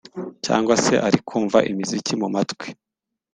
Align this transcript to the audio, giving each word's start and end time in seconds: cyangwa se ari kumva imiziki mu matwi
cyangwa 0.45 0.73
se 0.83 0.93
ari 1.07 1.19
kumva 1.27 1.59
imiziki 1.71 2.13
mu 2.21 2.27
matwi 2.35 2.67